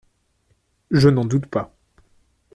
Je 0.89 1.09
n’en 1.09 1.25
doute 1.25 1.45
pas. 1.45 1.75